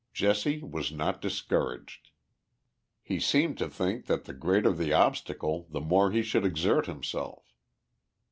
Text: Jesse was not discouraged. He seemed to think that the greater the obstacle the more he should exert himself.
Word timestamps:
Jesse 0.13 0.63
was 0.63 0.91
not 0.91 1.21
discouraged. 1.21 2.09
He 3.03 3.19
seemed 3.19 3.59
to 3.59 3.69
think 3.69 4.07
that 4.07 4.25
the 4.25 4.33
greater 4.33 4.71
the 4.73 4.91
obstacle 4.93 5.67
the 5.69 5.79
more 5.79 6.09
he 6.09 6.23
should 6.23 6.43
exert 6.43 6.87
himself. 6.87 7.43